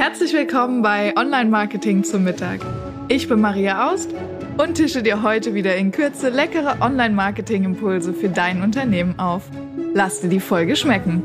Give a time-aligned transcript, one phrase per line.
[0.00, 2.60] Herzlich willkommen bei Online Marketing zum Mittag.
[3.08, 4.08] Ich bin Maria Aust
[4.56, 9.42] und tische dir heute wieder in Kürze leckere Online Marketing Impulse für dein Unternehmen auf.
[9.92, 11.22] Lass dir die Folge schmecken.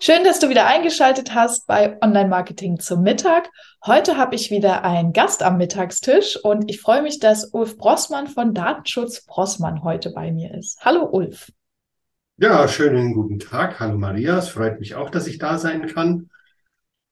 [0.00, 3.50] Schön, dass du wieder eingeschaltet hast bei Online Marketing zum Mittag.
[3.86, 8.26] Heute habe ich wieder einen Gast am Mittagstisch und ich freue mich, dass Ulf Brossmann
[8.26, 10.84] von Datenschutz Brossmann heute bei mir ist.
[10.84, 11.52] Hallo Ulf.
[12.36, 13.78] Ja, schönen guten Tag.
[13.78, 14.38] Hallo Maria.
[14.38, 16.30] Es freut mich auch, dass ich da sein kann.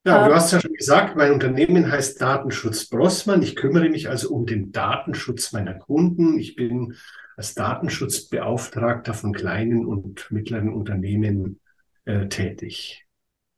[0.04, 3.40] Ja, du hast ja schon gesagt, mein Unternehmen heißt Datenschutz Brossmann.
[3.40, 6.40] Ich kümmere mich also um den Datenschutz meiner Kunden.
[6.40, 6.96] Ich bin
[7.36, 11.60] als Datenschutzbeauftragter von kleinen und mittleren Unternehmen
[12.04, 13.06] äh, tätig.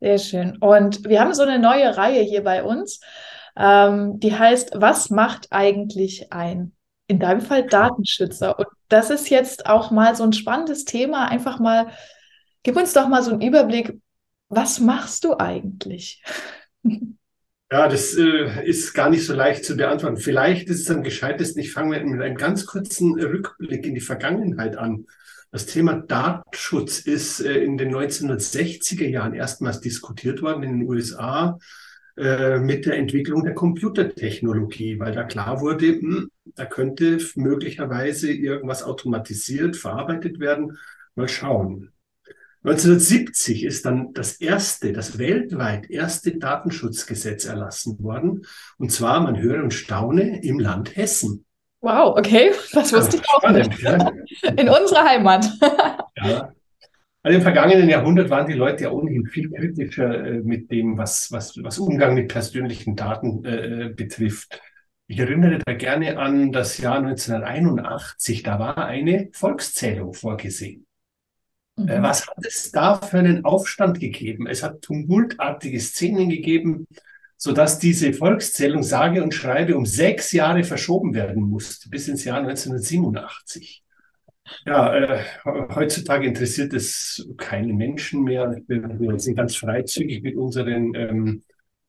[0.00, 0.58] Sehr schön.
[0.58, 3.00] Und wir haben so eine neue Reihe hier bei uns,
[3.56, 6.72] ähm, die heißt, was macht eigentlich ein,
[7.06, 8.58] in deinem Fall Datenschützer?
[8.58, 11.26] Und das ist jetzt auch mal so ein spannendes Thema.
[11.28, 11.88] Einfach mal,
[12.62, 13.98] gib uns doch mal so einen Überblick,
[14.48, 16.22] was machst du eigentlich?
[17.70, 20.16] Ja, das äh, ist gar nicht so leicht zu beantworten.
[20.16, 24.76] Vielleicht ist es am gescheitesten, ich fange mit einem ganz kurzen Rückblick in die Vergangenheit
[24.76, 25.06] an.
[25.50, 31.58] Das Thema Datenschutz ist äh, in den 1960er Jahren erstmals diskutiert worden in den USA
[32.16, 38.32] äh, mit der Entwicklung der Computertechnologie, weil da klar wurde, mh, hm, da könnte möglicherweise
[38.32, 40.78] irgendwas automatisiert verarbeitet werden.
[41.16, 41.90] Mal schauen.
[42.62, 48.46] 1970 ist dann das erste, das weltweit erste Datenschutzgesetz erlassen worden.
[48.78, 51.44] Und zwar, man höre und staune, im Land Hessen.
[51.80, 53.82] Wow, okay, das wusste ich auch spannend, nicht.
[53.82, 54.12] Ja.
[54.56, 55.46] In unserer Heimat.
[56.16, 56.53] ja.
[57.24, 61.32] Also im vergangenen Jahrhundert waren die Leute ja ohnehin viel kritischer äh, mit dem, was,
[61.32, 64.60] was, was Umgang mit persönlichen Daten äh, betrifft.
[65.06, 68.42] Ich erinnere da gerne an das Jahr 1981.
[68.42, 70.86] Da war eine Volkszählung vorgesehen.
[71.78, 71.88] Äh, mhm.
[71.88, 74.46] Äh, was hat es da für einen Aufstand gegeben?
[74.46, 76.86] Es hat tumultartige Szenen gegeben
[77.36, 82.38] sodass diese Volkszählung sage und schreibe um sechs Jahre verschoben werden musste, bis ins Jahr
[82.38, 83.83] 1987.
[84.66, 85.24] Ja, äh,
[85.74, 88.60] heutzutage interessiert es keine Menschen mehr.
[88.66, 91.42] Wir, wir sind ganz freizügig mit unseren ähm,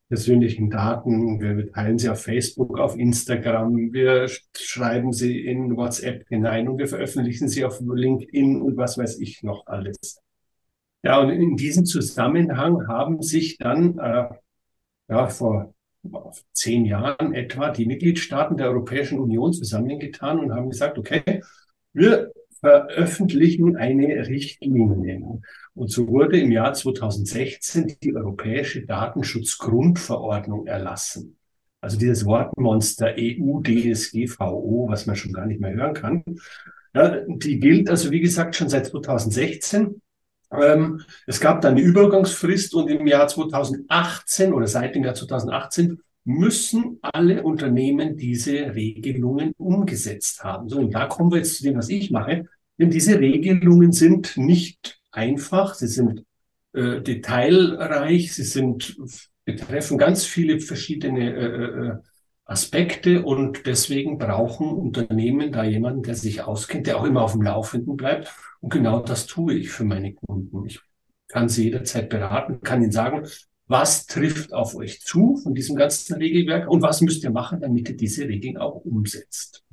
[0.07, 1.39] persönlichen Daten.
[1.41, 3.91] Wir teilen sie auf Facebook, auf Instagram.
[3.91, 9.19] Wir schreiben sie in WhatsApp hinein und wir veröffentlichen sie auf LinkedIn und was weiß
[9.19, 10.21] ich noch alles.
[11.03, 14.27] Ja, und in diesem Zusammenhang haben sich dann äh,
[15.09, 15.73] ja, vor
[16.53, 21.41] zehn Jahren etwa die Mitgliedstaaten der Europäischen Union zusammengetan und haben gesagt, okay,
[21.93, 22.31] wir
[22.65, 25.41] veröffentlichen eine Richtlinie.
[25.75, 31.37] Und so wurde im Jahr 2016 die Europäische Datenschutzgrundverordnung erlassen.
[31.79, 36.23] Also dieses Wortmonster EU-DSGVO, was man schon gar nicht mehr hören kann.
[36.95, 40.01] Ja, die gilt also, wie gesagt, schon seit 2016
[40.51, 45.99] ähm, es gab dann eine Übergangsfrist und im Jahr 2018 oder seit dem Jahr 2018
[46.25, 50.67] müssen alle Unternehmen diese Regelungen umgesetzt haben.
[50.67, 52.45] So, und da kommen wir jetzt zu dem, was ich mache.
[52.77, 56.25] Denn diese Regelungen sind nicht einfach, sie sind
[56.73, 58.97] äh, detailreich, sie sind
[59.45, 61.97] betreffen ganz viele verschiedene äh, äh
[62.47, 67.41] Aspekte und deswegen brauchen Unternehmen da jemanden, der sich auskennt, der auch immer auf dem
[67.41, 68.31] Laufenden bleibt.
[68.59, 70.63] Und genau das tue ich für meine Kunden.
[70.67, 70.79] Ich
[71.27, 73.25] kann sie jederzeit beraten, kann ihnen sagen,
[73.67, 77.89] was trifft auf euch zu von diesem ganzen Regelwerk und was müsst ihr machen, damit
[77.89, 79.65] ihr diese Regeln auch umsetzt.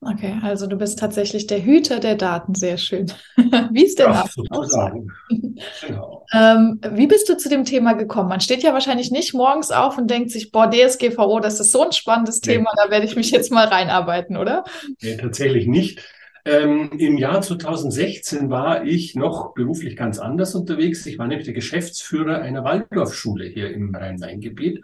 [0.00, 3.12] Okay, also du bist tatsächlich der Hüter der Daten, sehr schön.
[3.72, 5.08] wie ist denn ja, sozusagen.
[5.28, 6.24] genau.
[6.32, 8.28] ähm, Wie bist du zu dem Thema gekommen?
[8.28, 11.84] Man steht ja wahrscheinlich nicht morgens auf und denkt sich, boah, DSGVO, das ist so
[11.84, 12.54] ein spannendes nee.
[12.54, 14.62] Thema, da werde ich mich jetzt mal reinarbeiten, oder?
[15.02, 16.00] Nee, tatsächlich nicht.
[16.48, 21.04] Ähm, Im Jahr 2016 war ich noch beruflich ganz anders unterwegs.
[21.04, 24.82] Ich war nämlich der Geschäftsführer einer Waldorfschule hier im Rhein-Main-Gebiet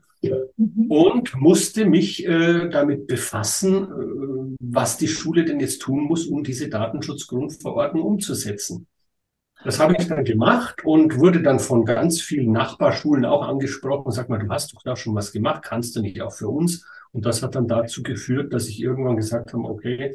[0.90, 6.44] und musste mich äh, damit befassen, äh, was die Schule denn jetzt tun muss, um
[6.44, 8.86] diese Datenschutzgrundverordnung umzusetzen.
[9.64, 14.12] Das habe ich dann gemacht und wurde dann von ganz vielen Nachbarschulen auch angesprochen.
[14.12, 16.84] Sag mal, du hast doch da schon was gemacht, kannst du nicht auch für uns?
[17.12, 20.14] Und das hat dann dazu geführt, dass ich irgendwann gesagt habe, okay,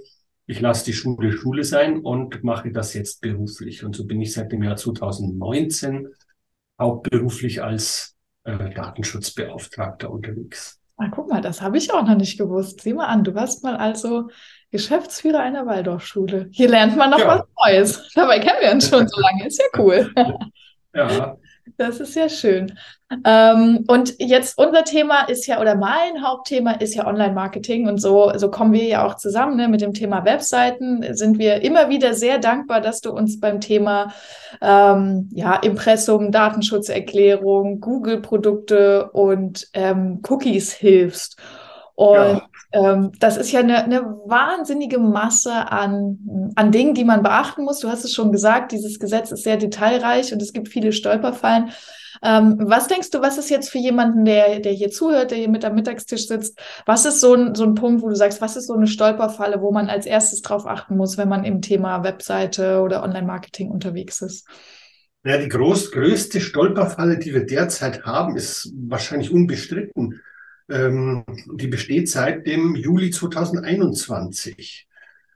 [0.49, 3.83] ich lasse die Schule Schule sein und mache das jetzt beruflich.
[3.85, 6.07] Und so bin ich seit dem Jahr 2019
[6.81, 8.15] hauptberuflich als
[8.45, 10.79] äh, Datenschutzbeauftragter unterwegs.
[10.97, 12.81] Ah, guck mal, das habe ich auch noch nicht gewusst.
[12.81, 14.29] Sieh mal an, du warst mal also
[14.71, 16.47] Geschäftsführer einer Waldorfschule.
[16.49, 17.27] Hier lernt man noch ja.
[17.27, 18.11] was Neues.
[18.15, 19.45] Dabei kennen wir uns schon so lange.
[19.45, 20.11] Ist ja cool.
[20.95, 21.37] ja.
[21.77, 22.77] Das ist ja schön.
[23.25, 28.31] Ähm, und jetzt unser Thema ist ja, oder mein Hauptthema ist ja Online-Marketing und so,
[28.35, 29.57] so kommen wir ja auch zusammen.
[29.57, 29.67] Ne?
[29.67, 34.13] Mit dem Thema Webseiten sind wir immer wieder sehr dankbar, dass du uns beim Thema
[34.61, 41.37] ähm, ja, Impressum, Datenschutzerklärung, Google-Produkte und ähm, Cookies hilfst.
[41.95, 42.41] Und ja.
[42.71, 47.79] Ähm, das ist ja eine, eine wahnsinnige Masse an, an Dingen, die man beachten muss.
[47.79, 51.71] Du hast es schon gesagt, dieses Gesetz ist sehr detailreich und es gibt viele Stolperfallen.
[52.21, 55.49] Ähm, was denkst du, was ist jetzt für jemanden, der, der hier zuhört, der hier
[55.49, 58.57] mit am Mittagstisch sitzt, was ist so ein, so ein Punkt, wo du sagst, was
[58.57, 62.03] ist so eine Stolperfalle, wo man als erstes drauf achten muss, wenn man im Thema
[62.03, 64.47] Webseite oder Online-Marketing unterwegs ist?
[65.23, 70.21] Ja, die groß, größte Stolperfalle, die wir derzeit haben, ist wahrscheinlich unbestritten
[70.69, 71.23] ähm,
[71.53, 74.87] die besteht seit dem Juli 2021.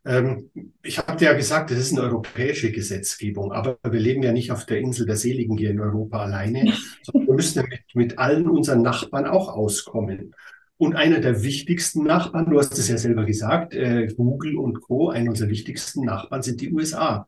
[0.05, 0.49] Ähm,
[0.81, 4.65] ich habe ja gesagt, das ist eine europäische Gesetzgebung, aber wir leben ja nicht auf
[4.65, 8.47] der Insel der Seligen hier in Europa alleine, sondern wir müssen ja mit, mit allen
[8.47, 10.35] unseren Nachbarn auch auskommen.
[10.77, 15.09] Und einer der wichtigsten Nachbarn, du hast es ja selber gesagt, äh, Google und Co.,
[15.09, 17.27] einer unserer wichtigsten Nachbarn sind die USA.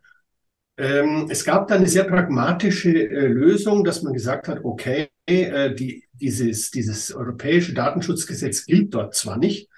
[0.78, 5.74] Ähm, es gab dann eine sehr pragmatische äh, Lösung, dass man gesagt hat, okay, äh,
[5.74, 9.70] die, dieses, dieses europäische Datenschutzgesetz gilt dort zwar nicht,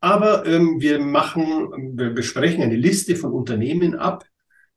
[0.00, 4.24] aber ähm, wir machen, wir besprechen eine Liste von Unternehmen ab,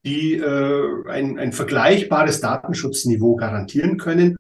[0.06, 4.36] die äh, ein, ein vergleichbares Datenschutzniveau garantieren können.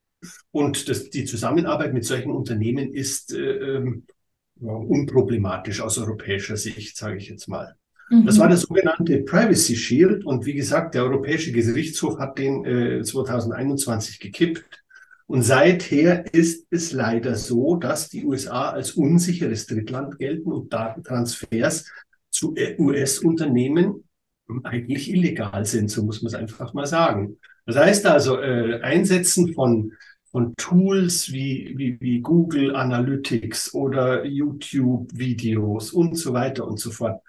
[0.52, 4.02] Und das, die Zusammenarbeit mit solchen Unternehmen ist äh, äh,
[4.62, 7.76] unproblematisch aus europäischer Sicht, sage ich jetzt mal.
[8.24, 8.52] Das war mhm.
[8.52, 10.24] der sogenannte Privacy Shield.
[10.24, 14.85] Und wie gesagt, der Europäische Gerichtshof hat den äh, 2021 gekippt.
[15.27, 21.89] Und seither ist es leider so, dass die USA als unsicheres Drittland gelten und Datentransfers
[22.30, 24.04] zu äh, US-Unternehmen
[24.63, 25.89] eigentlich illegal sind.
[25.89, 27.38] So muss man es einfach mal sagen.
[27.66, 29.94] Das heißt also, äh, Einsetzen von
[30.36, 37.22] von Tools wie, wie, wie Google Analytics oder YouTube-Videos und so weiter und so fort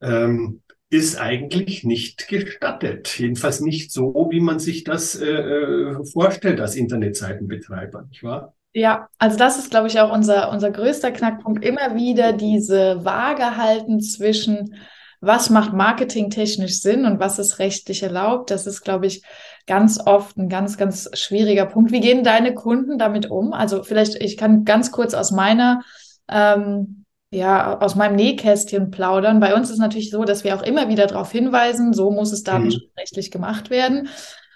[0.00, 3.18] ähm, ist eigentlich nicht gestattet.
[3.18, 8.54] Jedenfalls nicht so, wie man sich das äh, äh, vorstellt als Internetseitenbetreiber, nicht wahr?
[8.72, 11.64] Ja, also das ist, glaube ich, auch unser, unser größter Knackpunkt.
[11.64, 14.74] Immer wieder diese Waage halten zwischen,
[15.20, 18.50] was macht marketingtechnisch Sinn und was ist rechtlich erlaubt.
[18.50, 19.22] Das ist, glaube ich,
[19.66, 21.90] ganz oft ein ganz, ganz schwieriger Punkt.
[21.90, 23.54] Wie gehen deine Kunden damit um?
[23.54, 25.80] Also vielleicht, ich kann ganz kurz aus meiner
[26.28, 29.40] ähm, ja, aus meinem Nähkästchen plaudern.
[29.40, 32.40] Bei uns ist natürlich so, dass wir auch immer wieder darauf hinweisen, so muss es
[32.40, 32.44] mhm.
[32.44, 34.08] datenschutzrechtlich gemacht werden.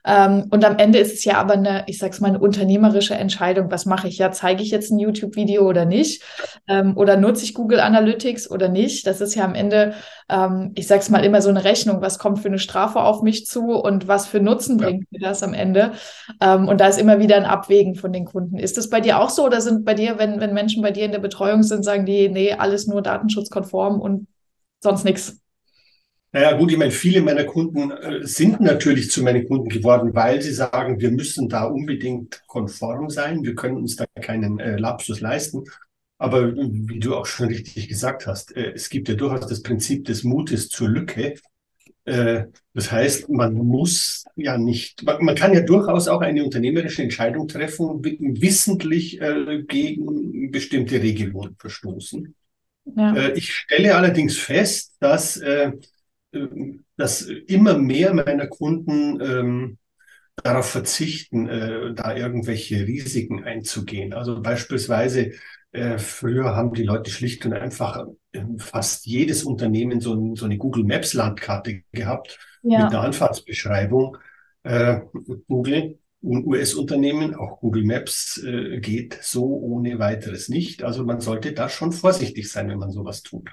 [0.04, 3.70] Ähm, und am Ende ist es ja aber eine, ich sag's mal, eine unternehmerische Entscheidung.
[3.70, 4.18] Was mache ich?
[4.18, 6.22] Ja, zeige ich jetzt ein YouTube-Video oder nicht?
[6.68, 9.06] Ähm, oder nutze ich Google Analytics oder nicht?
[9.06, 9.94] Das ist ja am Ende,
[10.28, 12.00] ähm, ich sag's mal, immer so eine Rechnung.
[12.00, 14.86] Was kommt für eine Strafe auf mich zu und was für Nutzen ja.
[14.86, 15.92] bringt mir das am Ende?
[16.40, 18.58] Und da ist immer wieder ein Abwägen von den Kunden.
[18.58, 21.04] Ist das bei dir auch so oder sind bei dir, wenn, wenn Menschen bei dir
[21.04, 24.26] in der Betreuung sind, sagen die, nee, alles nur datenschutzkonform und
[24.80, 25.39] sonst nichts?
[26.32, 30.40] Naja, gut, ich meine, viele meiner Kunden äh, sind natürlich zu meinen Kunden geworden, weil
[30.40, 33.42] sie sagen, wir müssen da unbedingt konform sein.
[33.42, 35.64] Wir können uns da keinen äh, Lapsus leisten.
[36.18, 40.04] Aber wie du auch schon richtig gesagt hast, äh, es gibt ja durchaus das Prinzip
[40.04, 41.34] des Mutes zur Lücke.
[42.04, 42.44] Äh,
[42.74, 47.48] das heißt, man muss ja nicht, man, man, kann ja durchaus auch eine unternehmerische Entscheidung
[47.48, 52.36] treffen, wissentlich äh, gegen bestimmte Regelungen verstoßen.
[52.96, 53.16] Ja.
[53.16, 55.40] Äh, ich stelle allerdings fest, dass
[56.96, 59.78] dass immer mehr meiner Kunden ähm,
[60.42, 64.12] darauf verzichten, äh, da irgendwelche Risiken einzugehen.
[64.12, 65.32] Also beispielsweise
[65.72, 70.58] äh, früher haben die Leute schlicht und einfach äh, fast jedes Unternehmen so, so eine
[70.58, 72.84] Google Maps Landkarte gehabt ja.
[72.84, 74.16] mit einer Anfahrtsbeschreibung.
[74.62, 75.00] Äh,
[75.48, 80.82] Google und US-Unternehmen, auch Google Maps, äh, geht so ohne weiteres nicht.
[80.82, 83.48] Also man sollte da schon vorsichtig sein, wenn man sowas tut.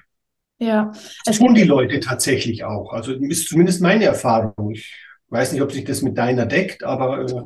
[0.59, 0.91] Ja.
[1.25, 2.91] Das tun die Leute tatsächlich auch.
[2.91, 4.71] Also ist zumindest meine Erfahrung.
[4.71, 4.93] Ich
[5.29, 7.21] weiß nicht, ob sich das mit deiner deckt, aber.
[7.21, 7.43] Äh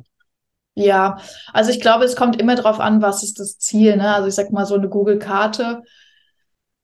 [0.75, 1.17] ja,
[1.51, 3.97] also ich glaube, es kommt immer darauf an, was ist das Ziel.
[3.97, 4.15] Ne?
[4.15, 5.81] Also ich sag mal, so eine Google-Karte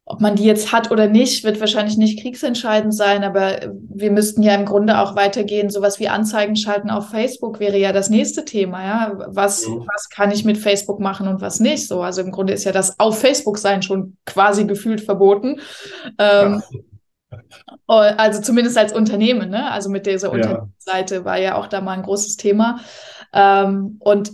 [0.10, 3.60] ob man die jetzt hat oder nicht, wird wahrscheinlich nicht kriegsentscheidend sein, aber
[3.90, 5.70] wir müssten ja im Grunde auch weitergehen.
[5.70, 8.84] Sowas wie Anzeigen schalten auf Facebook wäre ja das nächste Thema.
[8.84, 9.86] Ja, was, mhm.
[9.94, 11.90] was kann ich mit Facebook machen und was nicht?
[11.90, 15.60] So, also im Grunde ist ja das auf Facebook sein schon quasi gefühlt verboten.
[16.18, 17.40] Ähm, ja.
[17.88, 19.70] Oh, also zumindest als Unternehmen, ne?
[19.70, 20.34] Also mit dieser ja.
[20.34, 22.80] Unternehmensseite war ja auch da mal ein großes Thema.
[23.34, 24.32] Ähm, und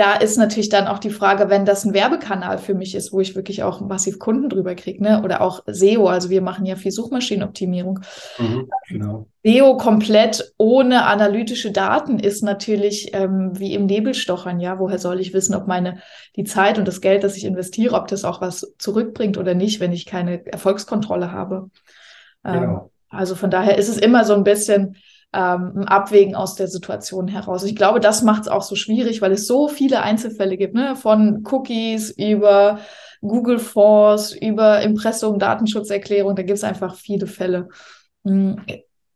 [0.00, 3.20] da ist natürlich dann auch die Frage, wenn das ein Werbekanal für mich ist, wo
[3.20, 5.22] ich wirklich auch massiv Kunden drüber kriege, ne?
[5.22, 8.00] Oder auch SEO, also wir machen ja viel Suchmaschinenoptimierung.
[8.38, 9.26] Mhm, genau.
[9.44, 14.78] SEO komplett ohne analytische Daten ist natürlich ähm, wie im Nebelstochern, ja.
[14.78, 15.98] Woher soll ich wissen, ob meine
[16.34, 19.80] die Zeit und das Geld, das ich investiere, ob das auch was zurückbringt oder nicht,
[19.80, 21.68] wenn ich keine Erfolgskontrolle habe.
[22.42, 22.90] Ähm, genau.
[23.10, 24.96] Also von daher ist es immer so ein bisschen
[25.32, 27.64] ähm, ein Abwägen aus der Situation heraus.
[27.64, 30.96] Ich glaube, das macht es auch so schwierig, weil es so viele Einzelfälle gibt, ne?
[30.96, 32.80] von Cookies über
[33.20, 37.68] Google Force, über Impressum, Datenschutzerklärung, da gibt es einfach viele Fälle.
[38.24, 38.60] Hm,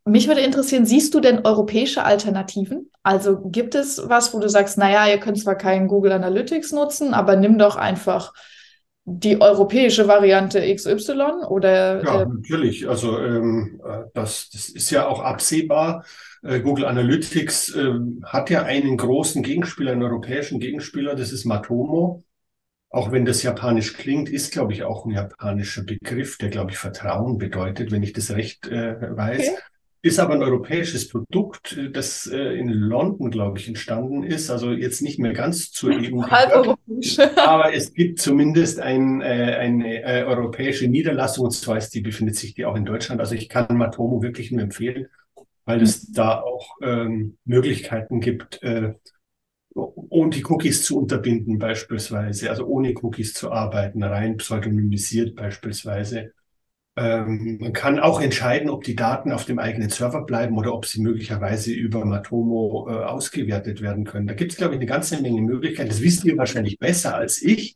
[0.04, 2.90] mich würde interessieren, siehst du denn europäische Alternativen?
[3.02, 7.14] Also gibt es was, wo du sagst, naja, ihr könnt zwar keinen Google Analytics nutzen,
[7.14, 8.34] aber nimm doch einfach
[9.06, 12.02] die europäische Variante XY oder?
[12.02, 12.88] Ja, äh, natürlich.
[12.88, 16.04] Also ähm, äh, das, das ist ja auch absehbar.
[16.42, 17.92] Äh, Google Analytics äh,
[18.24, 22.22] hat ja einen großen Gegenspieler, einen europäischen Gegenspieler, das ist Matomo.
[22.88, 26.78] Auch wenn das japanisch klingt, ist, glaube ich, auch ein japanischer Begriff, der, glaube ich,
[26.78, 29.48] Vertrauen bedeutet, wenn ich das recht äh, weiß.
[29.48, 29.58] Okay.
[30.04, 34.50] Ist aber ein europäisches Produkt, das äh, in London, glaube ich, entstanden ist.
[34.50, 36.22] Also jetzt nicht mehr ganz zur eben
[37.36, 42.36] aber es gibt zumindest ein, äh, eine äh, europäische Niederlassung, und zwar ist die, befindet
[42.36, 43.18] sich die auch in Deutschland.
[43.22, 45.06] Also ich kann Matomo wirklich nur empfehlen,
[45.64, 46.12] weil es mhm.
[46.12, 48.92] da auch ähm, Möglichkeiten gibt, äh,
[49.72, 56.34] ohne die Cookies zu unterbinden beispielsweise, also ohne Cookies zu arbeiten, rein pseudonymisiert beispielsweise.
[56.96, 60.86] Ähm, man kann auch entscheiden, ob die Daten auf dem eigenen Server bleiben oder ob
[60.86, 64.28] sie möglicherweise über Matomo äh, ausgewertet werden können.
[64.28, 65.88] Da gibt es, glaube ich, eine ganze Menge Möglichkeiten.
[65.88, 67.74] Das wisst ihr wahrscheinlich besser als ich.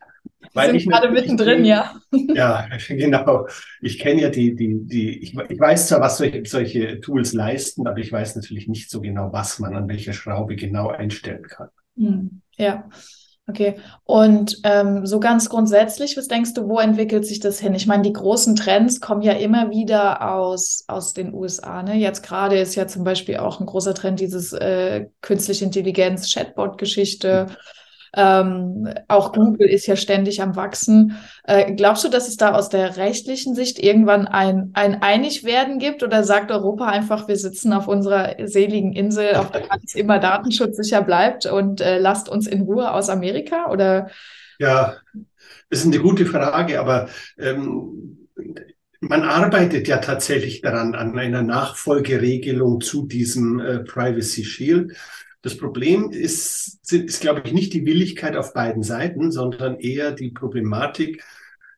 [0.55, 1.95] Weil sind ich gerade mittendrin, ja.
[2.13, 3.49] Ja, genau.
[3.81, 7.87] Ich kenne ja die, die, die, ich, ich weiß zwar, was solche, solche Tools leisten,
[7.89, 11.69] aber ich weiß natürlich nicht so genau, was man an welcher Schraube genau einstellen kann.
[11.97, 12.89] Hm, ja.
[13.51, 17.75] Okay, und ähm, so ganz grundsätzlich, was denkst du, wo entwickelt sich das hin?
[17.75, 21.83] Ich meine, die großen Trends kommen ja immer wieder aus, aus den USA.
[21.83, 21.95] Ne?
[21.97, 27.47] Jetzt gerade ist ja zum Beispiel auch ein großer Trend dieses äh, künstliche Intelligenz, Chatbot-Geschichte.
[27.49, 27.57] Mhm.
[28.17, 31.17] Ähm, auch Google ist ja ständig am Wachsen.
[31.45, 36.03] Äh, glaubst du, dass es da aus der rechtlichen Sicht irgendwann ein, ein Einigwerden gibt
[36.03, 41.03] oder sagt Europa einfach, wir sitzen auf unserer seligen Insel, auf der alles immer datenschutzsicher
[41.03, 43.71] bleibt und äh, lasst uns in Ruhe aus Amerika?
[43.71, 44.11] Oder?
[44.59, 44.97] Ja,
[45.71, 48.29] das ist eine gute Frage, aber ähm,
[49.01, 54.97] man arbeitet ja tatsächlich daran, an einer Nachfolgeregelung zu diesem äh, Privacy Shield.
[55.49, 60.29] Das Problem ist, ist, glaube ich, nicht die Willigkeit auf beiden Seiten, sondern eher die
[60.31, 61.25] Problematik,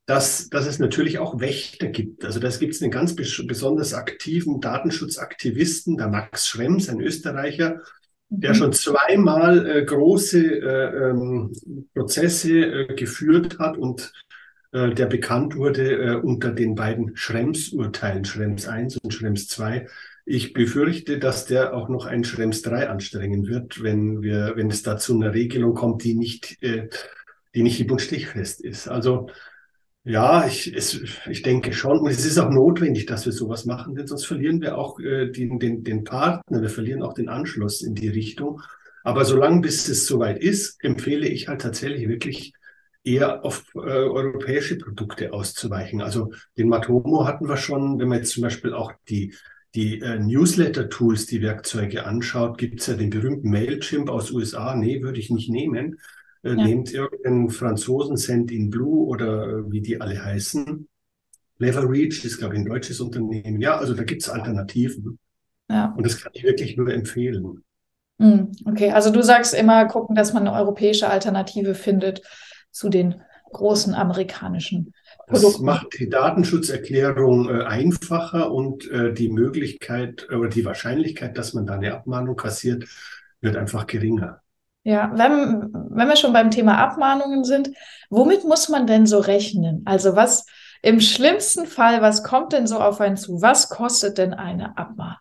[0.07, 2.25] dass, dass es natürlich auch Wächter gibt.
[2.25, 7.81] Also das gibt es einen ganz besonders aktiven Datenschutzaktivisten, der Max Schrems, ein Österreicher,
[8.29, 8.55] der mhm.
[8.57, 11.53] schon zweimal äh, große äh, ähm,
[11.95, 14.12] Prozesse äh, geführt hat und
[14.73, 19.87] äh, der bekannt wurde äh, unter den beiden Schrems-Urteilen, Schrems 1 und Schrems 2,
[20.25, 24.83] ich befürchte, dass der auch noch ein Schrems 3 anstrengen wird, wenn wir, wenn es
[24.83, 26.89] da zu einer Regelung kommt, die nicht, äh,
[27.55, 28.89] die nicht hieb- und stichfest ist.
[28.89, 29.29] Also
[30.05, 33.95] ja, ich, es, ich denke schon, und es ist auch notwendig, dass wir sowas machen,
[33.95, 37.83] denn sonst verlieren wir auch äh, den, den, den Partner, wir verlieren auch den Anschluss
[37.83, 38.62] in die Richtung.
[39.03, 42.53] Aber solange bis es soweit ist, empfehle ich halt tatsächlich wirklich
[43.03, 46.03] eher auf äh, europäische Produkte auszuweichen.
[46.03, 49.35] Also den Matomo hatten wir schon, wenn man jetzt zum Beispiel auch die
[49.75, 54.75] die äh, Newsletter-Tools, die Werkzeuge anschaut, gibt es ja den berühmten Mailchimp aus USA.
[54.75, 56.00] Nee, würde ich nicht nehmen.
[56.43, 56.55] Äh, ja.
[56.57, 60.89] Nehmt irgendeinen Franzosen, Send in Blue oder äh, wie die alle heißen.
[61.59, 63.61] Leverreach ist, glaube ich, ein deutsches Unternehmen.
[63.61, 65.19] Ja, also da gibt es Alternativen.
[65.69, 65.95] Ja.
[65.97, 67.62] Und das kann ich wirklich nur empfehlen.
[68.19, 72.23] Hm, okay, also du sagst immer gucken, dass man eine europäische Alternative findet
[72.71, 73.23] zu den
[73.53, 74.95] großen amerikanischen
[75.31, 81.67] das macht die Datenschutzerklärung äh, einfacher und äh, die Möglichkeit oder die Wahrscheinlichkeit, dass man
[81.67, 82.85] da eine Abmahnung kassiert,
[83.41, 84.41] wird einfach geringer.
[84.83, 87.71] Ja, wenn, wenn wir schon beim Thema Abmahnungen sind,
[88.09, 89.83] womit muss man denn so rechnen?
[89.85, 90.47] Also was
[90.83, 93.43] im schlimmsten Fall, was kommt denn so auf einen zu?
[93.43, 95.19] Was kostet denn eine Abmahnung?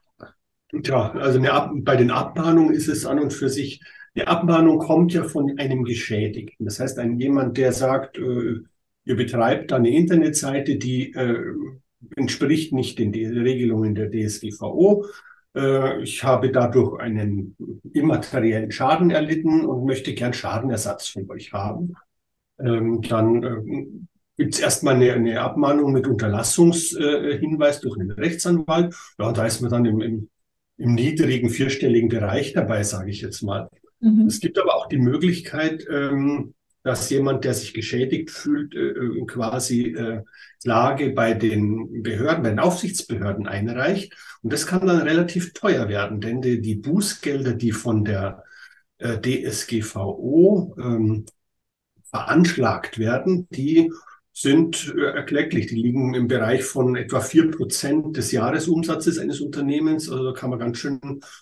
[0.84, 3.82] Tja, also Ab bei den Abmahnungen ist es an und für sich
[4.16, 6.66] die Abmahnung kommt ja von einem Geschädigten.
[6.66, 8.62] Das heißt, ein jemand, der sagt, äh,
[9.06, 11.44] ihr betreibt eine Internetseite, die äh,
[12.15, 15.06] entspricht nicht den Regelungen der DSGVO.
[15.56, 17.56] Äh, ich habe dadurch einen
[17.94, 21.96] immateriellen Schaden erlitten und möchte gern Schadenersatz von euch haben.
[22.60, 23.88] Ähm, dann äh,
[24.38, 28.96] gibt es erstmal eine, eine Abmahnung mit Unterlassungshinweis äh, durch einen Rechtsanwalt.
[29.18, 30.29] Ja, da ist man dann im, im,
[30.77, 33.70] im niedrigen vierstelligen Bereich dabei, sage ich jetzt mal.
[34.00, 34.27] Mhm.
[34.27, 36.53] Es gibt aber auch die Möglichkeit, ähm,
[36.89, 40.24] dass jemand, der sich geschädigt fühlt, äh, äh, quasi äh,
[40.63, 44.15] Klage bei den Behörden, bei den Aufsichtsbehörden einreicht.
[44.41, 48.43] Und das kann dann relativ teuer werden, denn die, Bußgelder, die von der
[48.98, 51.27] äh, DSGVO ähm,
[52.10, 53.91] veranschlagt werden, die
[54.34, 55.67] sind erklecklich.
[55.67, 60.10] Die liegen im Bereich von etwa vier Prozent des Jahresumsatzes eines Unternehmens.
[60.10, 61.00] Also da kann man ganz schön,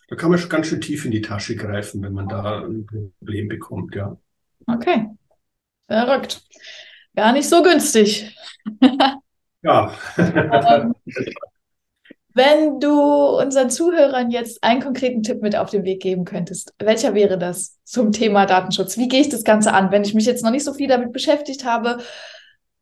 [0.10, 2.86] da kann man schon ganz schön tief in die Tasche greifen, wenn man da ein
[2.86, 4.18] Problem bekommt, ja.
[4.66, 5.06] Okay.
[5.88, 6.41] Verrückt.
[7.15, 8.36] Gar nicht so günstig.
[9.63, 9.94] ja.
[10.17, 10.94] ähm,
[12.38, 13.01] wenn du
[13.39, 17.79] unseren Zuhörern jetzt einen konkreten Tipp mit auf den Weg geben könntest, welcher wäre das
[17.84, 18.98] zum Thema Datenschutz?
[18.98, 21.12] Wie gehe ich das Ganze an, wenn ich mich jetzt noch nicht so viel damit
[21.12, 21.98] beschäftigt habe?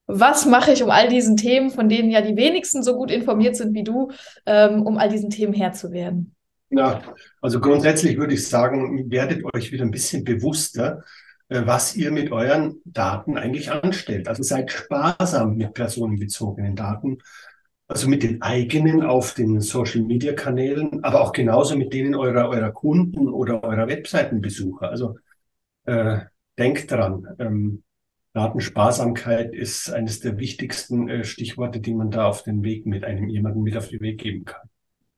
[0.07, 3.55] Was mache ich, um all diesen Themen, von denen ja die wenigsten so gut informiert
[3.55, 4.11] sind wie du,
[4.45, 6.35] ähm, um all diesen Themen Herr zu werden?
[6.69, 7.01] Ja,
[7.41, 11.03] also grundsätzlich würde ich sagen, werdet euch wieder ein bisschen bewusster,
[11.49, 14.27] was ihr mit euren Daten eigentlich anstellt.
[14.27, 17.19] Also seid sparsam mit personenbezogenen Daten,
[17.87, 23.27] also mit den eigenen auf den Social-Media-Kanälen, aber auch genauso mit denen eurer, eurer Kunden
[23.29, 24.89] oder eurer Webseitenbesucher.
[24.89, 25.17] Also
[25.85, 26.19] äh,
[26.57, 27.83] denkt dran, ähm,
[28.33, 33.29] Datensparsamkeit ist eines der wichtigsten äh, Stichworte, die man da auf den Weg mit einem
[33.29, 34.67] jemanden mit auf den Weg geben kann.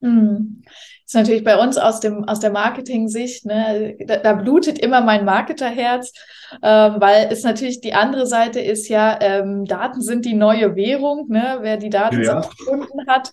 [0.02, 0.62] Hm.
[0.64, 5.02] Das ist natürlich bei uns aus dem aus der Marketing-Sicht, ne, da, da, blutet immer
[5.02, 6.14] mein Marketerherz,
[6.62, 11.30] ähm, weil es natürlich die andere Seite ist ja, ähm, Daten sind die neue Währung,
[11.30, 11.60] ne?
[11.62, 12.42] Wer die Daten ja.
[12.42, 13.32] gefunden hat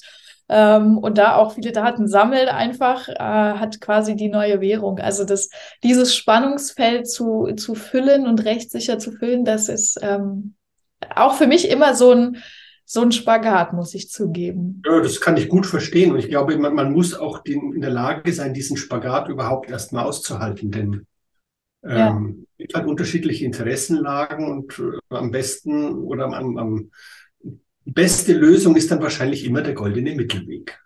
[0.48, 4.98] ähm, und da auch viele Daten sammelt, einfach äh, hat quasi die neue Währung.
[4.98, 5.48] Also das,
[5.82, 10.54] dieses Spannungsfeld zu, zu füllen und rechtssicher zu füllen, das ist ähm,
[11.14, 12.42] auch für mich immer so ein
[12.84, 14.82] so ein Spagat, muss ich zugeben.
[14.84, 16.12] Ja, das kann ich gut verstehen.
[16.12, 19.70] Und ich glaube, man, man muss auch den, in der Lage sein, diesen Spagat überhaupt
[19.70, 20.70] erstmal auszuhalten.
[20.70, 21.06] Denn
[21.82, 22.66] ähm, ja.
[22.66, 26.90] es hat unterschiedliche Interessenlagen und äh, am besten oder am, am
[27.84, 30.78] beste Lösung ist dann wahrscheinlich immer der goldene Mittelweg.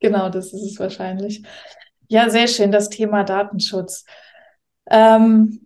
[0.00, 1.42] Genau, das ist es wahrscheinlich.
[2.08, 4.04] Ja, sehr schön, das Thema Datenschutz.
[4.90, 5.65] Ähm,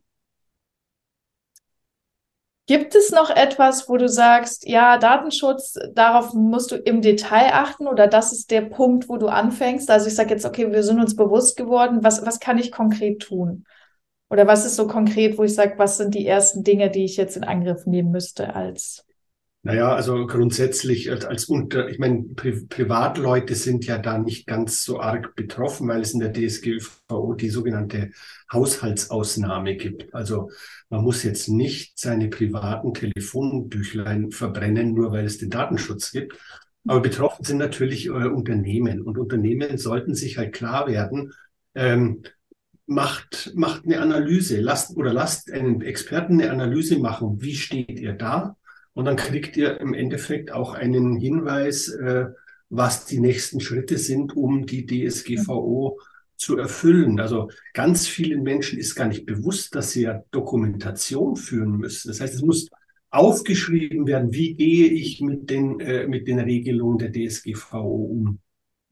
[2.71, 7.89] Gibt es noch etwas, wo du sagst, ja, Datenschutz, darauf musst du im Detail achten
[7.89, 9.91] oder das ist der Punkt, wo du anfängst?
[9.91, 13.23] Also ich sage jetzt, okay, wir sind uns bewusst geworden, was, was kann ich konkret
[13.23, 13.65] tun?
[14.29, 17.17] Oder was ist so konkret, wo ich sage, was sind die ersten Dinge, die ich
[17.17, 19.05] jetzt in Angriff nehmen müsste als
[19.63, 24.85] naja, also grundsätzlich als, als unter, ich meine, Pri Privatleute sind ja da nicht ganz
[24.85, 28.11] so arg betroffen, weil es in der DSGVO die sogenannte
[28.51, 30.15] Haushaltsausnahme gibt.
[30.15, 30.51] Also
[30.89, 36.39] man muss jetzt nicht seine privaten Telefonbüchlein verbrennen, nur weil es den Datenschutz gibt.
[36.87, 41.35] Aber betroffen sind natürlich äh, Unternehmen und Unternehmen sollten sich halt klar werden,
[41.75, 42.23] ähm,
[42.87, 47.43] macht, macht eine Analyse, lasst oder lasst einen Experten eine Analyse machen.
[47.43, 48.57] Wie steht ihr da?
[48.95, 52.27] Und dann kriegt ihr im Endeffekt auch einen Hinweis, äh,
[52.69, 55.99] was die nächsten Schritte sind, um die DSGVO
[56.37, 57.21] zu erfüllen.
[57.21, 62.09] Also ganz vielen Menschen ist gar nicht bewusst, dass sie ja Dokumentation führen müssen.
[62.09, 62.69] Das heißt, es muss
[63.11, 68.41] aufgeschrieben werden, wie gehe ich mit den, äh, mit den Regelungen der DSGVO um.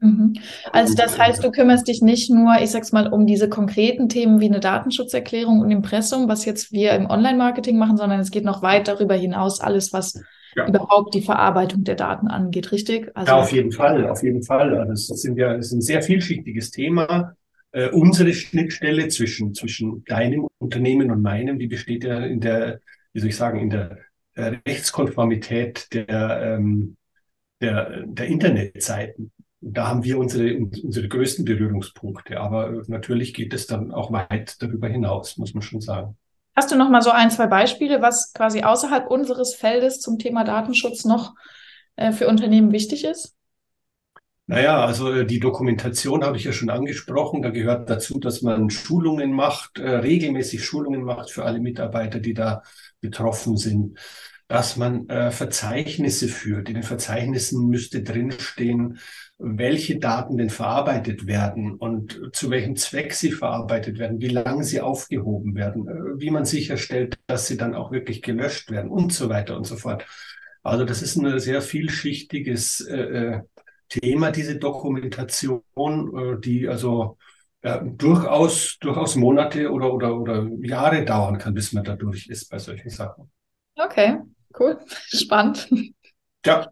[0.01, 0.35] Mhm.
[0.73, 4.41] Also das heißt, du kümmerst dich nicht nur, ich sag's mal, um diese konkreten Themen
[4.41, 8.63] wie eine Datenschutzerklärung und Impressum, was jetzt wir im Online-Marketing machen, sondern es geht noch
[8.63, 10.23] weit darüber hinaus, alles, was
[10.55, 10.69] ja.
[10.69, 13.11] überhaupt die Verarbeitung der Daten angeht, richtig?
[13.15, 14.79] Also ja, auf jeden Fall, auf jeden Fall.
[14.79, 17.35] Also das, sind ja, das ist ein sehr vielschichtiges Thema.
[17.73, 22.81] Äh, unsere Schnittstelle zwischen, zwischen deinem Unternehmen und meinem, die besteht ja in der,
[23.13, 23.99] wie soll ich sagen, in der
[24.37, 26.97] Rechtskonformität der, ähm,
[27.61, 32.41] der, der Internetseiten da haben wir unsere, unsere größten Berührungspunkte.
[32.41, 36.17] Aber natürlich geht es dann auch weit darüber hinaus, muss man schon sagen.
[36.55, 40.45] Hast du noch mal so ein, zwei Beispiele, was quasi außerhalb unseres Feldes zum Thema
[40.45, 41.35] Datenschutz noch
[41.97, 43.35] äh, für Unternehmen wichtig ist?
[44.47, 47.43] Naja, also äh, die Dokumentation habe ich ja schon angesprochen.
[47.43, 52.35] Da gehört dazu, dass man Schulungen macht, äh, regelmäßig Schulungen macht für alle Mitarbeiter, die
[52.35, 52.63] da
[53.01, 53.99] betroffen sind.
[54.49, 56.69] Dass man äh, Verzeichnisse führt.
[56.69, 58.99] In den Verzeichnissen müsste drinstehen,
[59.39, 64.81] welche Daten denn verarbeitet werden und zu welchem Zweck sie verarbeitet werden, wie lange sie
[64.81, 69.29] aufgehoben werden, äh, wie man sicherstellt, dass sie dann auch wirklich gelöscht werden und so
[69.29, 70.07] weiter und so fort.
[70.63, 73.41] Also das ist ein sehr vielschichtiges äh, äh
[73.89, 77.17] Thema, diese Dokumentation, äh, die also
[77.63, 82.51] ja, durchaus, durchaus Monate oder, oder, oder Jahre dauern kann, bis man da durch ist
[82.51, 83.31] bei solchen Sachen.
[83.77, 84.19] Okay,
[84.59, 85.69] cool, spannend.
[86.45, 86.71] Ja,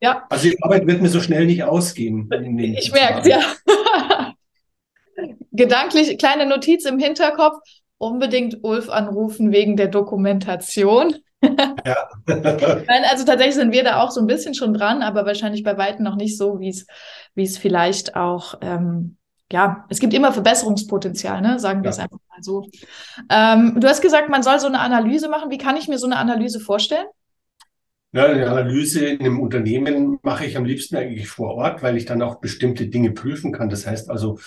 [0.00, 0.26] ja.
[0.30, 2.28] Also die Arbeit wird mir so schnell nicht ausgehen.
[2.76, 3.40] Ich merke ja.
[5.52, 7.58] gedanklich kleine Notiz im Hinterkopf,
[7.98, 11.16] unbedingt Ulf anrufen wegen der Dokumentation.
[11.86, 12.10] Ja.
[12.26, 16.04] Also tatsächlich sind wir da auch so ein bisschen schon dran, aber wahrscheinlich bei weitem
[16.04, 16.86] noch nicht so, wie es,
[17.34, 19.16] wie es vielleicht auch, ähm,
[19.52, 21.58] ja, es gibt immer Verbesserungspotenzial, ne?
[21.58, 21.90] sagen wir ja.
[21.90, 22.68] es einfach mal so.
[23.28, 25.50] Ähm, du hast gesagt, man soll so eine Analyse machen.
[25.50, 27.06] Wie kann ich mir so eine Analyse vorstellen?
[28.12, 32.06] Ja, eine Analyse in einem Unternehmen mache ich am liebsten eigentlich vor Ort, weil ich
[32.06, 33.68] dann auch bestimmte Dinge prüfen kann.
[33.68, 34.38] Das heißt also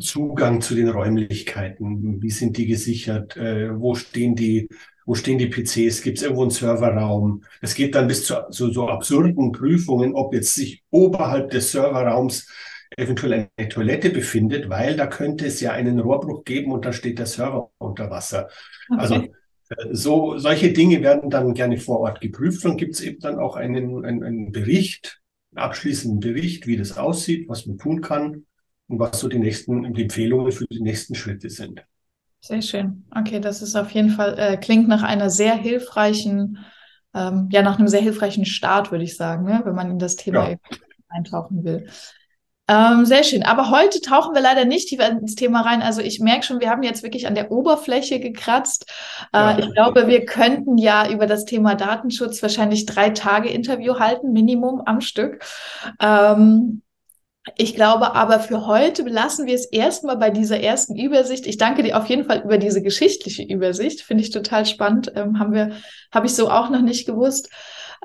[0.00, 4.68] Zugang zu den Räumlichkeiten, wie sind die gesichert, äh, wo stehen die
[5.06, 6.02] wo stehen die PCs?
[6.02, 7.44] Gibt es irgendwo einen Serverraum?
[7.60, 12.48] Es geht dann bis zu so, so absurden Prüfungen, ob jetzt sich oberhalb des Serverraums
[12.96, 17.18] eventuell eine Toilette befindet, weil da könnte es ja einen Rohrbruch geben und da steht
[17.18, 18.48] der Server unter Wasser.
[18.90, 19.00] Okay.
[19.00, 19.28] Also äh,
[19.92, 23.56] so solche Dinge werden dann gerne vor Ort geprüft und gibt es eben dann auch
[23.56, 25.20] einen, einen, einen Bericht,
[25.54, 28.46] einen abschließenden Bericht, wie das aussieht, was man tun kann
[28.88, 31.84] und was so die nächsten die Empfehlungen für die nächsten Schritte sind.
[32.40, 33.06] Sehr schön.
[33.10, 36.58] Okay, das ist auf jeden Fall, äh, klingt nach einer sehr hilfreichen,
[37.14, 39.62] ähm, ja, nach einem sehr hilfreichen Start, würde ich sagen, ne?
[39.64, 40.56] wenn man in das Thema ja.
[41.08, 41.88] eintauchen will.
[42.66, 43.42] Ähm, sehr schön.
[43.42, 45.82] Aber heute tauchen wir leider nicht tiefer ins Thema rein.
[45.82, 48.86] Also ich merke schon, wir haben jetzt wirklich an der Oberfläche gekratzt.
[49.34, 49.58] Äh, ja.
[49.58, 54.80] Ich glaube, wir könnten ja über das Thema Datenschutz wahrscheinlich drei Tage Interview halten, Minimum
[54.86, 55.44] am Stück.
[56.00, 56.80] Ähm,
[57.56, 61.46] ich glaube aber für heute belassen wir es erstmal bei dieser ersten Übersicht.
[61.46, 64.00] Ich danke dir auf jeden Fall über diese geschichtliche Übersicht.
[64.00, 65.12] Finde ich total spannend.
[65.14, 65.72] Ähm, haben wir,
[66.10, 67.50] habe ich so auch noch nicht gewusst.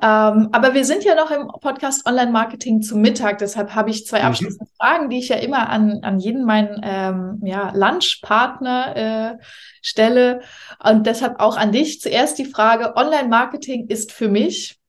[0.01, 3.38] Ähm, aber wir sind ja noch im Podcast Online Marketing zum Mittag.
[3.39, 4.25] Deshalb habe ich zwei mhm.
[4.25, 4.71] abschließende.
[4.77, 9.43] Fragen, die ich ja immer an, an jeden meinen ähm, ja, Lunchpartner äh,
[9.81, 10.41] stelle.
[10.83, 12.01] Und deshalb auch an dich.
[12.01, 14.79] Zuerst die Frage, Online Marketing ist für mich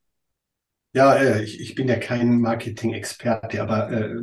[0.93, 4.17] ja, äh, ich, ich bin ja kein Marketing-Experte, aber äh,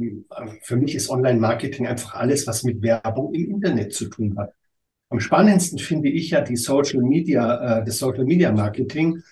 [0.62, 4.54] für mich ist Online-Marketing einfach alles, was mit Werbung im Internet zu tun hat.
[5.10, 9.24] Am spannendsten finde ich ja die Social Media, äh, das Social Media Marketing,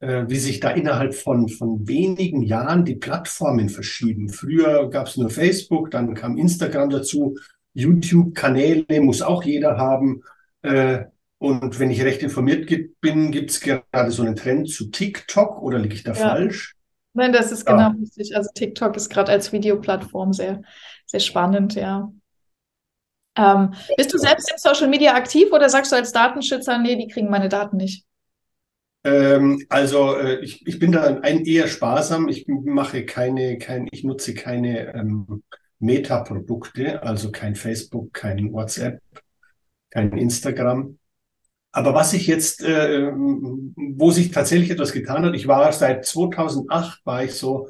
[0.00, 4.30] wie sich da innerhalb von, von wenigen Jahren die Plattformen verschieben.
[4.30, 7.36] Früher gab es nur Facebook, dann kam Instagram dazu,
[7.74, 10.22] YouTube-Kanäle muss auch jeder haben.
[10.62, 11.04] Äh,
[11.38, 15.78] und wenn ich recht informiert bin, gibt es gerade so einen Trend zu TikTok oder
[15.78, 16.18] liege ich da ja.
[16.18, 16.74] falsch?
[17.12, 18.36] Nein, das ist genau richtig.
[18.36, 20.62] Also TikTok ist gerade als Videoplattform sehr,
[21.06, 22.12] sehr spannend, ja.
[23.36, 27.08] Ähm, bist du selbst im Social Media aktiv oder sagst du als Datenschützer, nee, die
[27.08, 28.04] kriegen meine Daten nicht?
[29.04, 32.28] Ähm, also äh, ich, ich bin da ein eher sparsam.
[32.28, 35.42] Ich mache keine, kein, ich nutze keine ähm,
[35.78, 39.00] Meta-Produkte, also kein Facebook, kein WhatsApp,
[39.90, 40.98] kein Instagram.
[41.72, 47.00] Aber was ich jetzt, äh, wo sich tatsächlich etwas getan hat, ich war seit 2008,
[47.04, 47.68] war ich so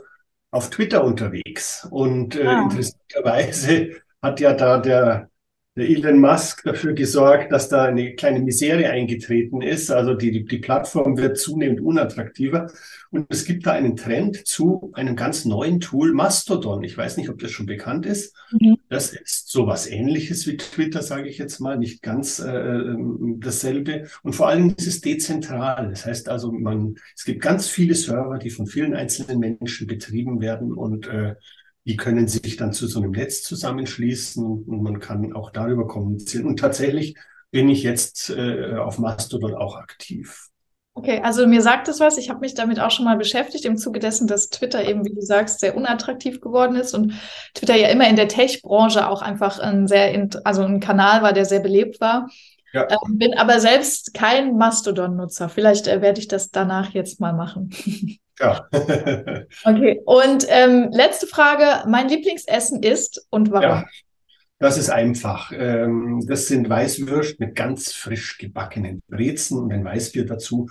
[0.50, 2.62] auf Twitter unterwegs und äh, ah.
[2.62, 3.90] interessanterweise
[4.22, 5.30] hat ja da der
[5.76, 9.90] der Elon Musk dafür gesorgt, dass da eine kleine Misere eingetreten ist.
[9.90, 12.72] Also die, die Plattform wird zunehmend unattraktiver.
[13.10, 16.82] Und es gibt da einen Trend zu einem ganz neuen Tool, Mastodon.
[16.82, 18.34] Ich weiß nicht, ob das schon bekannt ist.
[18.50, 18.78] Mhm.
[18.88, 22.94] Das ist sowas ähnliches wie Twitter, sage ich jetzt mal, nicht ganz äh,
[23.38, 24.08] dasselbe.
[24.24, 25.88] Und vor allem ist es dezentral.
[25.90, 30.40] Das heißt also, man, es gibt ganz viele Server, die von vielen einzelnen Menschen betrieben
[30.40, 31.36] werden und äh,
[31.84, 36.46] die können sich dann zu so einem Netz zusammenschließen und man kann auch darüber kommunizieren.
[36.46, 37.16] Und tatsächlich
[37.50, 40.50] bin ich jetzt äh, auf Mastodon auch aktiv.
[40.94, 42.18] Okay, also mir sagt es was.
[42.18, 45.14] Ich habe mich damit auch schon mal beschäftigt, im Zuge dessen, dass Twitter eben, wie
[45.14, 47.14] du sagst, sehr unattraktiv geworden ist und
[47.54, 51.44] Twitter ja immer in der Tech-Branche auch einfach ein sehr, also ein Kanal war, der
[51.44, 52.28] sehr belebt war.
[52.72, 52.86] Ja.
[52.90, 55.48] Ähm, bin aber selbst kein Mastodon-Nutzer.
[55.48, 57.70] Vielleicht äh, werde ich das danach jetzt mal machen.
[58.40, 58.66] Ja.
[59.64, 61.86] okay, und ähm, letzte Frage.
[61.88, 63.62] Mein Lieblingsessen ist und warum?
[63.62, 63.84] Ja,
[64.58, 65.52] das ist einfach.
[65.54, 70.68] Ähm, das sind Weißwürst mit ganz frisch gebackenen Brezen und ein Weißbier dazu.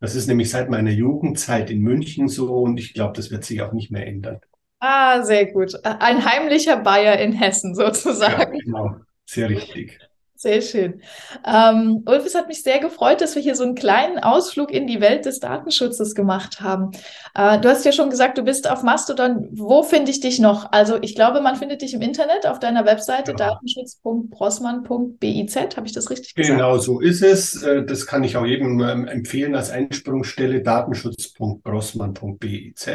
[0.00, 3.62] Das ist nämlich seit meiner Jugendzeit in München so und ich glaube, das wird sich
[3.62, 4.40] auch nicht mehr ändern.
[4.80, 5.72] Ah, sehr gut.
[5.84, 8.54] Ein heimlicher Bayer in Hessen sozusagen.
[8.54, 9.98] Ja, genau, sehr richtig.
[10.40, 11.02] Sehr schön.
[11.44, 14.86] Ähm, Ulf, es hat mich sehr gefreut, dass wir hier so einen kleinen Ausflug in
[14.86, 16.92] die Welt des Datenschutzes gemacht haben.
[17.34, 19.48] Äh, du hast ja schon gesagt, du bist auf Mastodon.
[19.50, 20.70] Wo finde ich dich noch?
[20.70, 23.36] Also ich glaube, man findet dich im Internet auf deiner Webseite ja.
[23.36, 25.56] datenschutz.brossmann.biz.
[25.56, 26.56] Habe ich das richtig gesagt?
[26.56, 27.60] Genau, so ist es.
[27.64, 32.90] Äh, das kann ich auch jedem ähm, empfehlen als Einsprungsstelle datenschutz.brossmann.biz.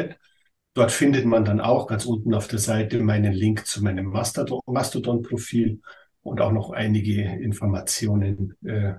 [0.72, 5.82] Dort findet man dann auch ganz unten auf der Seite meinen Link zu meinem Mastodon-Profil
[6.24, 8.94] und auch noch einige Informationen äh,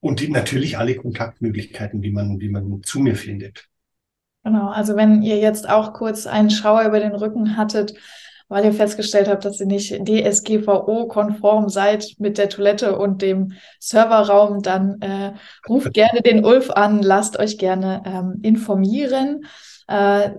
[0.00, 3.68] und die, natürlich alle Kontaktmöglichkeiten, wie man, wie man zu mir findet.
[4.44, 7.94] Genau, also wenn ihr jetzt auch kurz einen Schauer über den Rücken hattet,
[8.48, 14.60] weil ihr festgestellt habt, dass ihr nicht DSGVO-konform seid mit der Toilette und dem Serverraum,
[14.60, 15.32] dann äh,
[15.68, 19.46] ruft gerne den Ulf an, lasst euch gerne ähm, informieren.
[19.86, 20.32] Äh,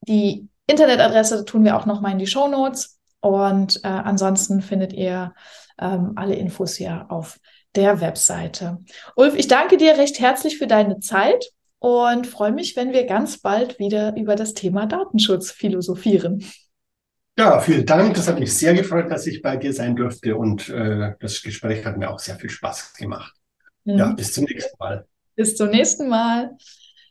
[0.00, 5.34] die Internetadresse tun wir auch nochmal in die Show Notes und äh, ansonsten findet ihr
[5.80, 7.38] ähm, alle Infos hier auf
[7.74, 8.78] der Webseite.
[9.16, 13.38] Ulf, ich danke dir recht herzlich für deine Zeit und freue mich, wenn wir ganz
[13.38, 16.44] bald wieder über das Thema Datenschutz philosophieren.
[17.38, 18.14] Ja, vielen Dank.
[18.14, 21.84] Das hat mich sehr gefreut, dass ich bei dir sein durfte und äh, das Gespräch
[21.84, 23.32] hat mir auch sehr viel Spaß gemacht.
[23.84, 23.98] Mhm.
[23.98, 25.06] Ja, bis zum nächsten Mal.
[25.36, 26.56] Bis zum nächsten Mal.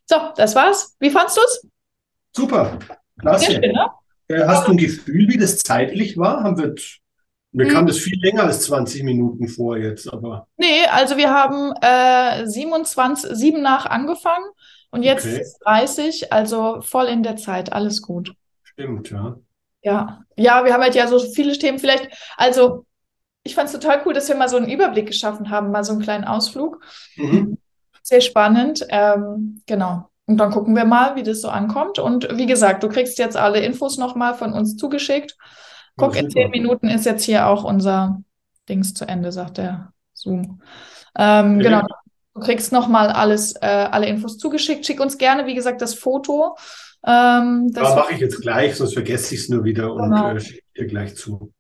[0.06, 0.98] So, das war's.
[1.00, 1.68] Wie fandst du's?
[2.36, 2.78] Super,
[3.18, 3.54] klasse.
[3.54, 3.88] Schön, ne?
[4.28, 6.44] Äh, hast du ein Gefühl, wie das zeitlich war?
[6.44, 6.76] Haben wir
[7.52, 7.74] mir hm.
[7.74, 10.48] kam das viel länger als 20 Minuten vor jetzt, aber.
[10.58, 14.46] Nee, also wir haben äh, 27, 7 nach angefangen
[14.92, 15.46] und jetzt okay.
[15.64, 18.34] 30, also voll in der Zeit, alles gut.
[18.64, 19.38] Stimmt, ja.
[19.82, 21.80] Ja, ja, wir haben halt ja so viele Themen.
[21.80, 22.86] Vielleicht, also
[23.44, 25.94] ich fand es total cool, dass wir mal so einen Überblick geschaffen haben, mal so
[25.94, 26.84] einen kleinen Ausflug.
[27.16, 27.58] Mhm.
[28.04, 28.86] Sehr spannend.
[28.90, 30.10] Ähm, genau.
[30.28, 32.00] Und dann gucken wir mal, wie das so ankommt.
[32.00, 35.38] Und wie gesagt, du kriegst jetzt alle Infos nochmal von uns zugeschickt.
[35.96, 38.22] Guck, in zehn Minuten ist jetzt hier auch unser
[38.70, 40.62] Dings zu Ende, sagt der Zoom.
[41.18, 41.60] Ähm.
[41.60, 41.82] Genau.
[42.34, 44.86] Du kriegst nochmal alles, äh, alle Infos zugeschickt.
[44.86, 46.56] Schick uns gerne, wie gesagt, das Foto.
[47.04, 50.30] Ähm, das ja, mache ich jetzt gleich, sonst vergesse ich es nur wieder genau.
[50.30, 51.52] und äh, schicke dir gleich zu.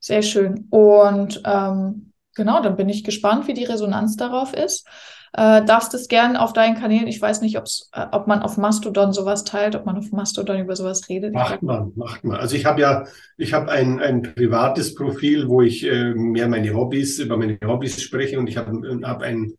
[0.00, 0.68] Sehr schön.
[0.70, 4.86] Und ähm, genau, dann bin ich gespannt, wie die Resonanz darauf ist.
[5.32, 8.56] Äh, darfst es gern auf deinen Kanälen, ich weiß nicht, ob's, äh, ob man auf
[8.56, 11.34] Mastodon sowas teilt, ob man auf Mastodon über sowas redet.
[11.34, 12.38] Macht man, macht man.
[12.38, 13.04] Also ich habe ja,
[13.36, 18.00] ich habe ein, ein privates Profil, wo ich äh, mehr meine Hobbys, über meine Hobbys
[18.00, 19.54] spreche und ich habe hab ein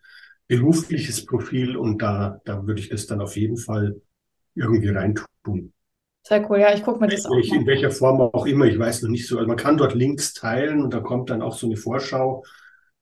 [0.48, 4.02] berufliches Profil und da, da würde ich das dann auf jeden Fall
[4.56, 5.74] irgendwie reintun.
[6.24, 7.38] Sehr cool, ja, ich gucke mir das auch.
[7.38, 9.38] In welcher Form auch immer, ich weiß noch nicht so.
[9.38, 12.44] Also man kann dort Links teilen und da kommt dann auch so eine Vorschau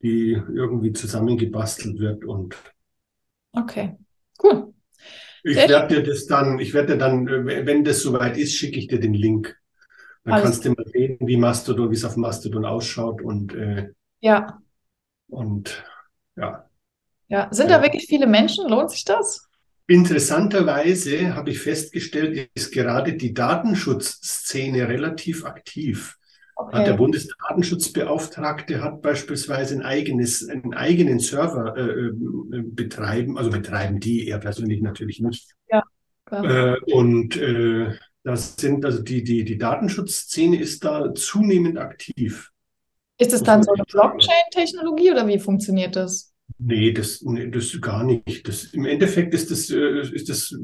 [0.06, 2.56] die irgendwie zusammengebastelt wird und.
[3.52, 3.98] Okay,
[4.44, 4.74] cool.
[5.44, 8.88] Ich werde dir das dann, ich werde dir dann, wenn das soweit ist, schicke ich
[8.88, 9.56] dir den Link.
[10.24, 13.90] Dann Alles kannst du mal sehen, wie Mastodon, wie es auf Mastodon ausschaut und äh,
[14.22, 14.60] ja.
[15.28, 15.84] Und
[16.36, 16.70] ja.
[17.28, 18.68] Ja, sind da wirklich viele Menschen?
[18.68, 19.48] Lohnt sich das?
[19.88, 26.18] Interessanterweise habe ich festgestellt, ist gerade die Datenschutzszene relativ aktiv.
[26.58, 26.86] Okay.
[26.86, 32.12] Der Bundesdatenschutzbeauftragte hat beispielsweise ein eigenes, einen eigenen Server äh, äh,
[32.64, 35.54] betreiben, also betreiben die, er persönlich natürlich nicht.
[35.70, 35.84] Ja,
[36.32, 42.52] Äh, und äh, das sind, also die, die, die Datenschutzszene ist da zunehmend aktiv.
[43.20, 46.34] Ist es dann so eine Blockchain-Technologie oder wie funktioniert das?
[46.58, 48.48] Nee, das, nee, das gar nicht.
[48.48, 50.56] Das, Im Endeffekt ist das, äh, ist das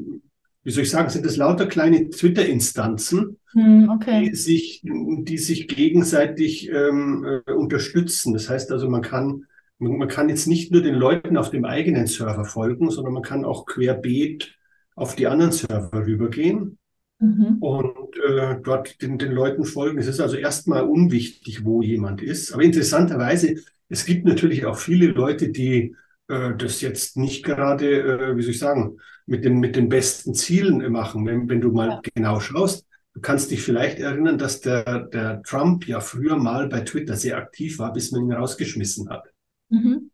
[0.64, 4.28] wie soll ich sagen, sind das lauter kleine Twitter-Instanzen, hm, okay.
[4.28, 8.32] die, sich, die sich gegenseitig ähm, äh, unterstützen.
[8.32, 9.46] Das heißt also, man kann,
[9.78, 13.22] man, man kann jetzt nicht nur den Leuten auf dem eigenen Server folgen, sondern man
[13.22, 14.56] kann auch querbeet
[14.94, 16.78] auf die anderen Server rübergehen
[17.18, 17.56] mhm.
[17.60, 19.98] und äh, dort den, den Leuten folgen.
[19.98, 22.52] Es ist also erstmal unwichtig, wo jemand ist.
[22.52, 23.56] Aber interessanterweise,
[23.88, 25.96] es gibt natürlich auch viele Leute, die
[26.32, 30.34] äh, das jetzt nicht gerade, äh, wie soll ich sagen, mit den, mit den besten
[30.34, 31.26] Zielen machen.
[31.26, 32.00] Wenn, wenn du mal ja.
[32.14, 36.80] genau schaust, du kannst dich vielleicht erinnern, dass der, der Trump ja früher mal bei
[36.80, 39.24] Twitter sehr aktiv war, bis man ihn rausgeschmissen hat.
[39.68, 40.10] Mhm.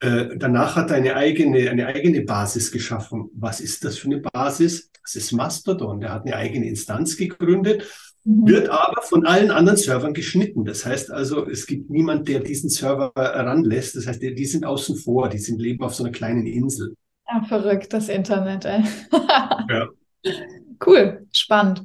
[0.00, 3.30] Äh, danach hat er eine eigene, eine eigene Basis geschaffen.
[3.34, 4.90] Was ist das für eine Basis?
[5.02, 6.00] Das ist Mastodon.
[6.00, 7.90] Der hat eine eigene Instanz gegründet.
[8.24, 10.64] Wird aber von allen anderen Servern geschnitten.
[10.64, 13.96] Das heißt also, es gibt niemand, der diesen Server ranlässt.
[13.96, 16.94] Das heißt, die, die sind außen vor, die sind leben auf so einer kleinen Insel.
[17.28, 18.82] Ja, verrückt, das Internet, ey.
[19.68, 19.88] ja.
[20.84, 21.84] Cool, spannend.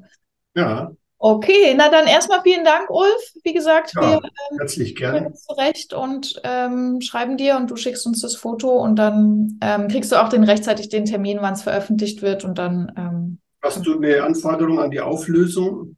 [0.55, 0.91] Ja.
[1.21, 3.33] Okay, na dann erstmal vielen Dank, Ulf.
[3.43, 5.33] Wie gesagt, ja, wir ähm, herzlich gerne.
[5.33, 10.13] zurecht und ähm, schreiben dir und du schickst uns das Foto und dann ähm, kriegst
[10.13, 12.93] du auch den rechtzeitig den Termin, wann es veröffentlicht wird und dann.
[12.95, 15.97] Ähm, Hast du eine Anforderung an die Auflösung?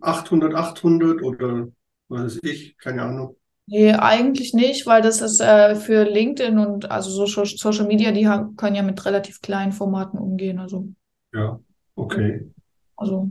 [0.00, 1.68] 800, 800 oder
[2.08, 3.36] was weiß ich, keine Ahnung.
[3.66, 8.28] Nee, eigentlich nicht, weil das ist äh, für LinkedIn und also so Social Media, die
[8.56, 10.58] können ja mit relativ kleinen Formaten umgehen.
[10.58, 10.88] Also.
[11.32, 11.60] Ja,
[11.94, 12.50] okay.
[12.96, 13.30] Also.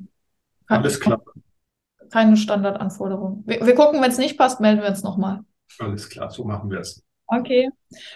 [0.68, 1.22] Alles klar.
[2.10, 3.44] Keine Standardanforderung.
[3.46, 5.42] Wir, wir gucken, wenn es nicht passt, melden wir uns nochmal.
[5.78, 7.04] Alles klar, so machen wir es.
[7.28, 7.70] Okay,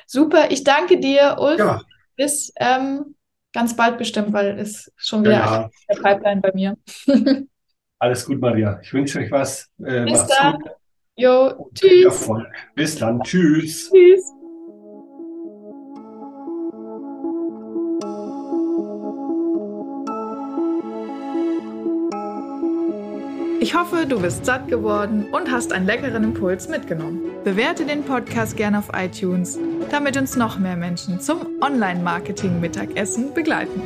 [0.07, 0.49] super.
[0.49, 1.59] Ich danke dir, Ulf.
[1.59, 1.81] Ja.
[2.15, 3.15] Bis ähm,
[3.51, 5.69] ganz bald bestimmt, weil es schon wieder ja, ja.
[5.89, 6.77] der Pipeline bei mir.
[8.03, 8.81] Alles gut, Maria.
[8.83, 9.71] Ich wünsche euch was.
[9.81, 10.57] Äh, Bis dann.
[10.57, 10.71] Gut.
[11.15, 12.03] Jo, tschüss.
[12.03, 12.47] Erfolg.
[12.75, 13.21] Bis dann.
[13.21, 13.89] Tschüss.
[13.89, 14.29] Tschüss.
[23.61, 27.21] Ich hoffe, du bist satt geworden und hast einen leckeren Impuls mitgenommen.
[27.45, 29.57] Bewerte den Podcast gerne auf iTunes,
[29.89, 33.81] damit uns noch mehr Menschen zum Online-Marketing-Mittagessen begleiten.